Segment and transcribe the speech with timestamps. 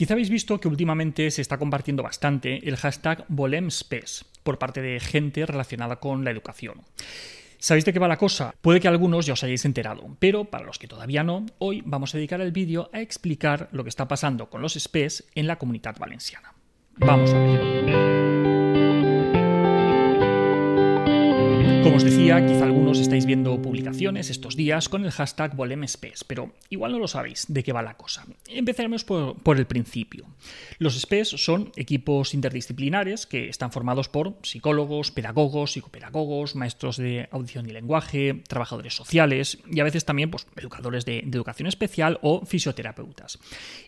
[0.00, 4.98] Quizá habéis visto que últimamente se está compartiendo bastante el hashtag VolemSpes por parte de
[4.98, 6.80] gente relacionada con la educación.
[7.58, 8.54] ¿Sabéis de qué va la cosa?
[8.62, 12.14] Puede que algunos ya os hayáis enterado, pero para los que todavía no, hoy vamos
[12.14, 15.56] a dedicar el vídeo a explicar lo que está pasando con los SPES en la
[15.56, 16.54] comunidad valenciana.
[16.96, 18.19] Vamos a ver.
[22.00, 26.92] Os decía, quizá algunos estáis viendo publicaciones estos días con el hashtag VolemSPES, pero igual
[26.92, 28.24] no lo sabéis de qué va la cosa.
[28.48, 30.24] Empezaremos por, el principio.
[30.78, 37.68] Los SPES son equipos interdisciplinares que están formados por psicólogos, pedagogos, psicopedagogos, maestros de audición
[37.68, 43.38] y lenguaje, trabajadores sociales y a veces también pues, educadores de educación especial o fisioterapeutas,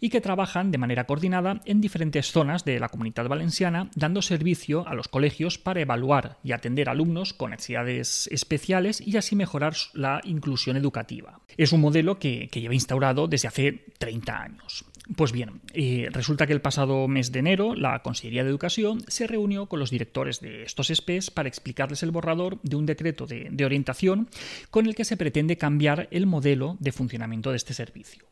[0.00, 4.84] y que trabajan de manera coordinada en diferentes zonas de la comunidad valenciana, dando servicio
[4.88, 10.20] a los colegios para evaluar y atender alumnos con necesidades especiales y así mejorar la
[10.24, 11.40] inclusión educativa.
[11.56, 14.84] Es un modelo que, lleva instaurado desde hace 30 años.
[15.16, 19.26] Pues bien, eh, resulta que el pasado mes de enero la Consejería de Educación se
[19.26, 23.64] reunió con los directores de estos SPEs para explicarles el borrador de un decreto de
[23.64, 24.28] orientación
[24.70, 28.30] con el que se pretende cambiar el modelo de funcionamiento de este servicio.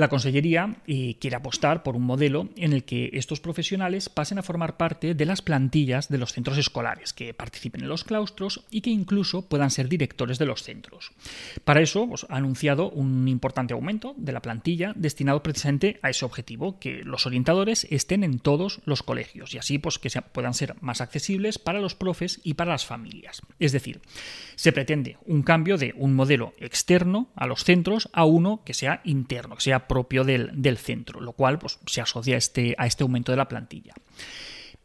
[0.00, 4.42] La Consellería eh, quiere apostar por un modelo en el que estos profesionales pasen a
[4.42, 8.80] formar parte de las plantillas de los centros escolares, que participen en los claustros y
[8.80, 11.12] que incluso puedan ser directores de los centros.
[11.66, 16.24] Para eso pues, ha anunciado un importante aumento de la plantilla destinado precisamente a ese
[16.24, 20.76] objetivo, que los orientadores estén en todos los colegios y así pues, que puedan ser
[20.80, 23.42] más accesibles para los profes y para las familias.
[23.58, 24.00] Es decir,
[24.54, 29.02] se pretende un cambio de un modelo externo a los centros a uno que sea
[29.04, 33.02] interno, que sea propio del, centro, lo cual pues, se asocia a este, a este
[33.02, 33.92] aumento de la plantilla.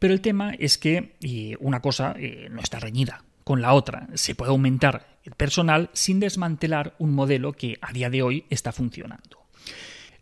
[0.00, 1.14] Pero el tema es que
[1.60, 4.08] una cosa eh, no está reñida con la otra.
[4.14, 8.72] Se puede aumentar el personal sin desmantelar un modelo que a día de hoy está
[8.72, 9.46] funcionando.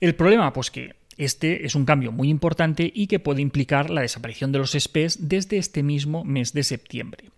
[0.01, 4.03] El problema, pues que este es un cambio muy importante y que puede implicar la
[4.03, 7.31] desaparición de los SPEs desde este mismo mes de septiembre.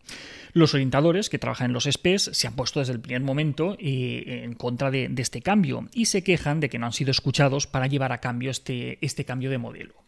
[0.57, 4.41] Los orientadores que trabajan en los SPEs se han puesto desde el primer momento eh,
[4.43, 7.89] en contra de, este cambio y se quejan de que no han sido escuchados para
[7.89, 10.06] llevar a cambio este, este cambio de modelo.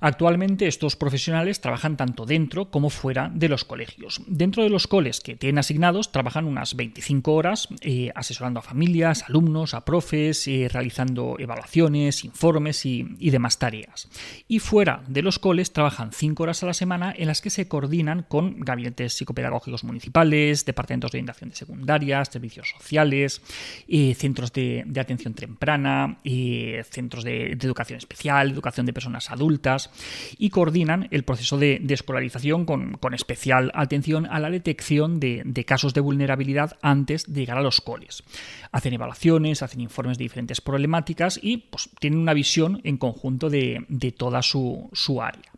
[0.00, 4.22] Actualmente estos profesionales trabajan tanto dentro como fuera de los colegios.
[4.26, 9.24] Dentro de los coles que tienen asignados trabajan unas 25 horas eh, asesorando a familias,
[9.28, 14.08] alumnos, a profes, eh, realizando evaluaciones, informes y, demás tareas.
[14.48, 17.68] Y fuera de los coles trabajan 5 horas a la semana en las que se
[17.68, 23.40] coordinan con gabinetes psicopedagógicos municipales, departamentos de orientación de secundarias, servicios sociales,
[23.86, 26.18] eh, centros de, atención temprana,
[26.90, 29.49] centros de educación especial, educación de personas adultas,
[30.38, 36.00] y coordinan el proceso de, escolarización con, especial atención a la detección de, casos de
[36.00, 38.22] vulnerabilidad antes de llegar a los coles.
[38.72, 44.14] Hacen evaluaciones, hacen informes de diferentes problemáticas y pues, tienen una visión en conjunto de,
[44.16, 44.90] toda su
[45.22, 45.50] área.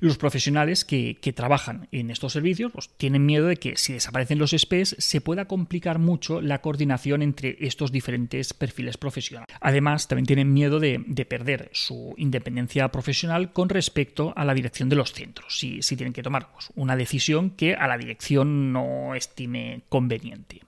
[0.00, 4.50] Los profesionales que, trabajan en estos servicios pues, tienen miedo de que si desaparecen los
[4.50, 9.54] SPEs se pueda complicar mucho la coordinación entre estos diferentes perfiles profesionales.
[9.60, 10.98] Además, también tienen miedo de,
[11.28, 16.14] perder su independencia profesional con respecto a la dirección de los centros, si, si tienen
[16.14, 20.62] que tomar pues, una decisión que a la dirección no estime conveniente.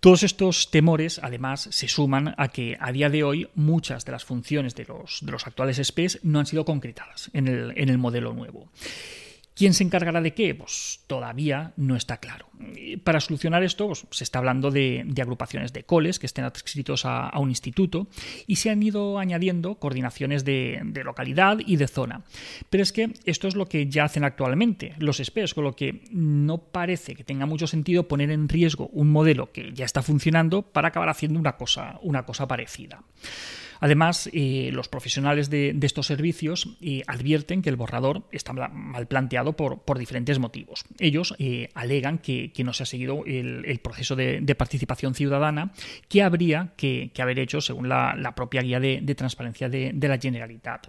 [0.00, 4.24] Todos estos temores, además, se suman a que a día de hoy muchas de las
[4.24, 8.70] funciones de los, actuales SPEs no han sido concretadas en el, en el modelo nuevo.
[9.54, 10.54] ¿Quién se encargará de qué?
[10.54, 12.46] Pues todavía no está claro.
[13.04, 17.30] Para solucionar esto, pues, se está hablando de, agrupaciones de coles que estén adscritos a,
[17.38, 18.06] un instituto
[18.46, 22.22] y se han ido añadiendo coordinaciones de, localidad y de zona.
[22.70, 26.04] Pero es que esto es lo que ya hacen actualmente los SPEs, con lo que
[26.10, 30.62] no parece que tenga mucho sentido poner en riesgo un modelo que ya está funcionando
[30.62, 33.02] para acabar haciendo una cosa, una cosa parecida.
[33.80, 39.54] Además, eh, los profesionales de, estos servicios eh, advierten que el borrador está mal planteado
[39.54, 40.84] por, diferentes motivos.
[40.98, 45.72] Ellos eh, alegan que, no se ha seguido el, proceso de, participación ciudadana
[46.08, 50.88] que habría que, haber hecho según la, propia guía de, transparencia de, la Generalitat.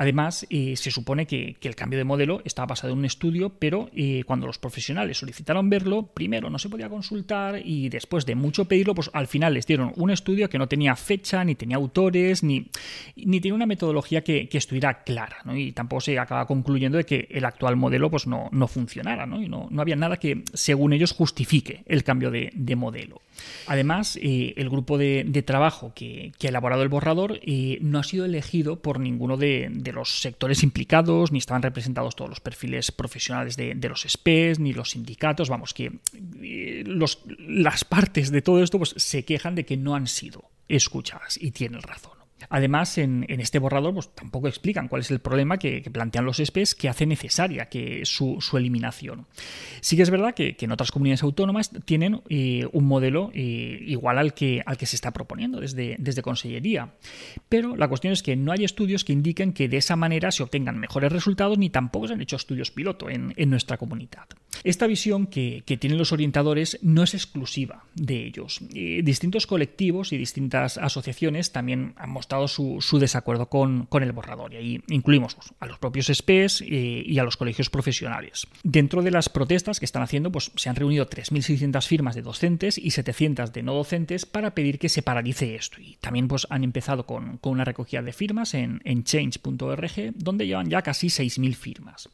[0.00, 3.90] Además, eh, se supone que, el cambio de modelo estaba basado en un estudio, pero
[3.94, 8.64] eh, cuando los profesionales solicitaron verlo, primero no se podía consultar y después de mucho
[8.64, 12.42] pedirlo, pues al final les dieron un estudio que no tenía fecha, ni tenía autores,
[12.42, 12.70] ni,
[13.14, 15.36] ni tenía una metodología que, estuviera clara.
[15.54, 19.26] Y tampoco se acaba concluyendo de que el actual modelo pues, no, no funcionara.
[19.26, 19.42] ¿no?
[19.42, 23.20] Y no, no, había nada que, según ellos, justifique el cambio de, modelo.
[23.66, 27.38] Además, eh, el grupo de, trabajo que, ha elaborado el borrador
[27.82, 32.40] no ha sido elegido por ninguno de los sectores implicados, ni estaban representados todos los
[32.40, 35.48] perfiles profesionales de, los SPEs, ni los sindicatos.
[35.48, 36.00] Vamos, que
[36.42, 36.84] eh,
[37.38, 41.50] las partes de todo esto pues, se quejan de que no han sido escuchadas y
[41.50, 42.19] tienen razón.
[42.48, 46.74] Además, en, este borrador pues, tampoco explican cuál es el problema que, plantean los SPEs
[46.74, 49.26] que hace necesaria que su, eliminación.
[49.80, 54.18] Sí que es verdad que, en otras comunidades autónomas tienen eh, un modelo eh, igual
[54.18, 56.94] al que, al que se está proponiendo desde, desde Consellería.
[57.48, 60.42] Pero la cuestión es que no hay estudios que indiquen que de esa manera se
[60.42, 64.26] obtengan mejores resultados ni tampoco se han hecho estudios piloto en, nuestra comunidad.
[64.62, 68.60] Esta visión que, tienen los orientadores no es exclusiva de ellos.
[68.74, 74.56] Eh, distintos colectivos y distintas asociaciones también han mostrado su, desacuerdo con, el borrador y
[74.56, 78.46] ahí incluimos pues, a los propios SPEs eh, y a los colegios profesionales.
[78.62, 82.78] Dentro de las protestas que están haciendo, pues se han reunido 3.600 firmas de docentes
[82.78, 85.80] y 700 de no docentes para pedir que se paralice esto.
[85.80, 90.82] Y también pues, han empezado con, una recogida de firmas en, change.org, donde llevan ya
[90.82, 92.08] casi 6.000 firmas.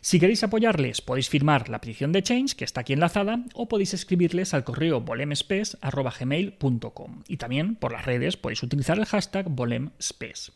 [0.00, 3.94] Si queréis apoyarles, podéis firmar la petición de Change, que está aquí enlazada, o podéis
[3.94, 7.22] escribirles al correo volemspes.gmail.com.
[7.28, 10.52] Y también por las redes podéis utilizar el hashtag volemspes.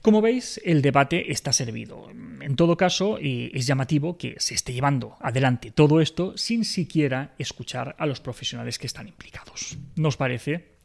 [0.00, 2.08] Como veis, el debate está servido.
[2.40, 7.34] En todo caso, eh, es llamativo que se esté llevando adelante todo esto sin siquiera
[7.36, 9.76] escuchar a los profesionales que están implicados.
[9.96, 10.78] ¿Nos parece?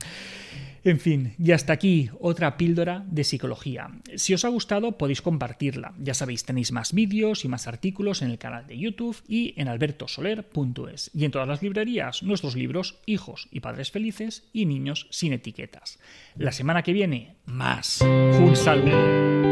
[0.84, 3.90] En fin, y hasta aquí otra píldora de psicología.
[4.16, 5.94] Si os ha gustado podéis compartirla.
[5.98, 9.70] Ya sabéis, tenéis más vídeos y más artículos en el canal de YouTube y en
[9.70, 11.12] albertosoler.es.
[11.14, 16.00] Y en todas las librerías, nuestros libros Hijos y Padres Felices y Niños sin etiquetas.
[16.36, 18.02] La semana que viene, más.
[18.02, 19.43] Un saludo.